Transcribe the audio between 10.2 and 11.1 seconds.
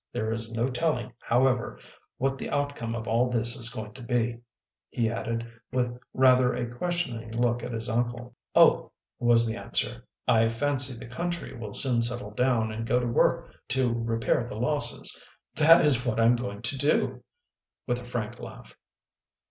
I fancy, the